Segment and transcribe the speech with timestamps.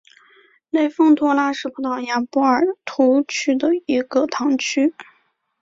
[0.71, 4.95] 雷丰托拉是葡萄牙波尔图区的一个堂区。